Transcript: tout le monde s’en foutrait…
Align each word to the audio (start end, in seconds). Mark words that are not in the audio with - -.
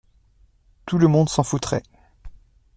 tout 0.87 0.97
le 0.97 1.07
monde 1.07 1.29
s’en 1.29 1.43
foutrait… 1.43 1.83